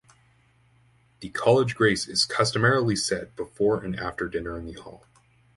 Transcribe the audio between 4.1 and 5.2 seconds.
dinner in the hall.